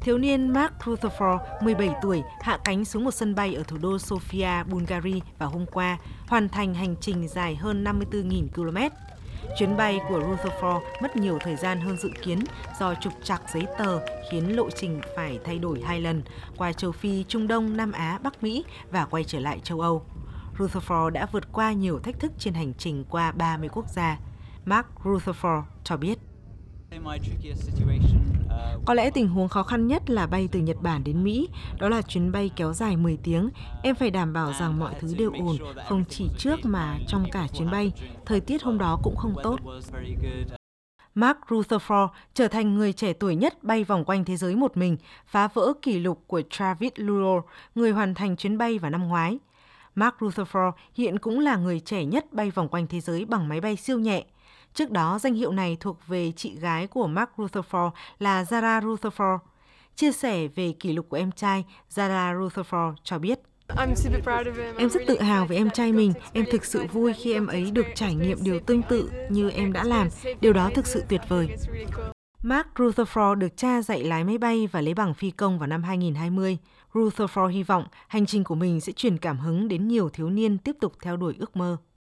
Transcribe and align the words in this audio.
Thiếu 0.00 0.18
niên 0.18 0.52
Mark 0.52 0.72
Rutherford, 0.84 1.38
17 1.62 1.90
tuổi, 2.02 2.22
hạ 2.40 2.58
cánh 2.64 2.84
xuống 2.84 3.04
một 3.04 3.10
sân 3.10 3.34
bay 3.34 3.54
ở 3.54 3.62
thủ 3.62 3.76
đô 3.78 3.96
Sofia, 3.96 4.64
Bulgaria 4.64 5.20
vào 5.38 5.50
hôm 5.50 5.66
qua, 5.66 5.98
hoàn 6.26 6.48
thành 6.48 6.74
hành 6.74 6.96
trình 7.00 7.28
dài 7.28 7.56
hơn 7.56 7.84
54.000 7.84 8.46
km. 8.54 8.94
Chuyến 9.58 9.76
bay 9.76 10.00
của 10.08 10.20
Rutherford 10.20 10.80
mất 11.02 11.16
nhiều 11.16 11.38
thời 11.40 11.56
gian 11.56 11.80
hơn 11.80 11.96
dự 11.96 12.10
kiến 12.22 12.38
do 12.80 12.94
trục 12.94 13.12
trặc 13.22 13.42
giấy 13.54 13.66
tờ 13.78 14.00
khiến 14.30 14.56
lộ 14.56 14.70
trình 14.70 15.00
phải 15.16 15.38
thay 15.44 15.58
đổi 15.58 15.82
hai 15.86 16.00
lần 16.00 16.22
qua 16.56 16.72
châu 16.72 16.92
Phi, 16.92 17.24
Trung 17.28 17.48
Đông, 17.48 17.76
Nam 17.76 17.92
Á, 17.92 18.18
Bắc 18.22 18.42
Mỹ 18.42 18.64
và 18.90 19.04
quay 19.04 19.24
trở 19.24 19.40
lại 19.40 19.60
châu 19.62 19.80
Âu. 19.80 20.04
Rutherford 20.58 21.10
đã 21.10 21.26
vượt 21.32 21.52
qua 21.52 21.72
nhiều 21.72 21.98
thách 21.98 22.20
thức 22.20 22.32
trên 22.38 22.54
hành 22.54 22.74
trình 22.74 23.04
qua 23.10 23.32
30 23.32 23.68
quốc 23.72 23.88
gia. 23.88 24.18
Mark 24.64 24.86
Rutherford 25.04 25.62
cho 25.84 25.96
biết. 25.96 26.18
Có 28.86 28.94
lẽ 28.94 29.10
tình 29.10 29.28
huống 29.28 29.48
khó 29.48 29.62
khăn 29.62 29.86
nhất 29.86 30.10
là 30.10 30.26
bay 30.26 30.48
từ 30.52 30.60
Nhật 30.60 30.76
Bản 30.82 31.04
đến 31.04 31.24
Mỹ. 31.24 31.48
Đó 31.78 31.88
là 31.88 32.02
chuyến 32.02 32.32
bay 32.32 32.50
kéo 32.56 32.72
dài 32.72 32.96
10 32.96 33.16
tiếng. 33.22 33.50
Em 33.82 33.94
phải 33.94 34.10
đảm 34.10 34.32
bảo 34.32 34.52
rằng 34.60 34.78
mọi 34.78 34.94
thứ 35.00 35.14
đều 35.18 35.32
ổn, 35.32 35.56
không 35.88 36.04
chỉ 36.08 36.28
trước 36.38 36.56
mà 36.64 36.98
trong 37.08 37.24
cả 37.32 37.46
chuyến 37.48 37.70
bay. 37.70 37.92
Thời 38.26 38.40
tiết 38.40 38.62
hôm 38.62 38.78
đó 38.78 39.00
cũng 39.02 39.16
không 39.16 39.34
tốt. 39.42 39.60
Mark 41.14 41.38
Rutherford 41.48 42.08
trở 42.34 42.48
thành 42.48 42.74
người 42.74 42.92
trẻ 42.92 43.12
tuổi 43.12 43.36
nhất 43.36 43.64
bay 43.64 43.84
vòng 43.84 44.04
quanh 44.04 44.24
thế 44.24 44.36
giới 44.36 44.56
một 44.56 44.76
mình, 44.76 44.96
phá 45.26 45.48
vỡ 45.48 45.72
kỷ 45.82 45.98
lục 45.98 46.24
của 46.26 46.42
Travis 46.50 46.92
Lulo, 46.96 47.42
người 47.74 47.90
hoàn 47.90 48.14
thành 48.14 48.36
chuyến 48.36 48.58
bay 48.58 48.78
vào 48.78 48.90
năm 48.90 49.08
ngoái. 49.08 49.38
Mark 49.94 50.14
Rutherford 50.18 50.72
hiện 50.94 51.18
cũng 51.18 51.38
là 51.38 51.56
người 51.56 51.80
trẻ 51.80 52.04
nhất 52.04 52.32
bay 52.32 52.50
vòng 52.50 52.68
quanh 52.68 52.86
thế 52.86 53.00
giới 53.00 53.24
bằng 53.24 53.48
máy 53.48 53.60
bay 53.60 53.76
siêu 53.76 53.98
nhẹ. 53.98 54.24
Trước 54.74 54.90
đó, 54.90 55.18
danh 55.18 55.34
hiệu 55.34 55.52
này 55.52 55.76
thuộc 55.80 55.98
về 56.06 56.32
chị 56.32 56.54
gái 56.58 56.86
của 56.86 57.06
Mark 57.06 57.30
Rutherford 57.36 57.90
là 58.18 58.42
Zara 58.42 58.80
Rutherford. 58.80 59.38
Chia 59.96 60.12
sẻ 60.12 60.48
về 60.48 60.72
kỷ 60.80 60.92
lục 60.92 61.06
của 61.08 61.16
em 61.16 61.32
trai, 61.32 61.64
Zara 61.94 62.40
Rutherford 62.40 62.94
cho 63.04 63.18
biết. 63.18 63.40
Em 64.76 64.90
rất 64.90 65.02
tự 65.06 65.20
hào 65.20 65.46
về 65.46 65.56
em 65.56 65.70
trai 65.70 65.92
mình. 65.92 66.12
Em 66.32 66.44
thực 66.50 66.64
sự 66.64 66.86
vui 66.92 67.12
khi 67.12 67.32
em 67.32 67.46
ấy 67.46 67.70
được 67.70 67.86
trải 67.94 68.14
nghiệm 68.14 68.38
điều 68.42 68.60
tương 68.60 68.82
tự 68.82 69.10
như 69.30 69.50
em 69.50 69.72
đã 69.72 69.84
làm. 69.84 70.08
Điều 70.40 70.52
đó 70.52 70.70
thực 70.74 70.86
sự 70.86 71.04
tuyệt 71.08 71.20
vời. 71.28 71.48
Mark 72.42 72.66
Rutherford 72.74 73.34
được 73.34 73.56
cha 73.56 73.82
dạy 73.82 74.04
lái 74.04 74.24
máy 74.24 74.38
bay 74.38 74.68
và 74.72 74.80
lấy 74.80 74.94
bằng 74.94 75.14
phi 75.14 75.30
công 75.30 75.58
vào 75.58 75.66
năm 75.66 75.82
2020. 75.82 76.58
Rutherford 76.92 77.46
hy 77.46 77.62
vọng 77.62 77.84
hành 78.08 78.26
trình 78.26 78.44
của 78.44 78.54
mình 78.54 78.80
sẽ 78.80 78.92
truyền 78.92 79.18
cảm 79.18 79.38
hứng 79.38 79.68
đến 79.68 79.88
nhiều 79.88 80.08
thiếu 80.08 80.30
niên 80.30 80.58
tiếp 80.58 80.76
tục 80.80 80.92
theo 81.02 81.16
đuổi 81.16 81.34
ước 81.38 81.56
mơ. 81.56 81.76